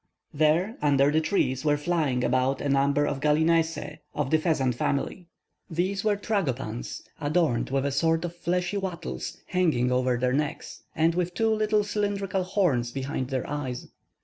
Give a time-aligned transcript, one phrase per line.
[0.33, 5.27] There, under the trees, were flying about a number of gallinaceæ of the pheasant family.
[5.69, 11.13] These were "tragopans," adorned with a sort of fleshy wattles hanging over their necks and
[11.13, 13.89] with two little cylindrical horns behind their eyes.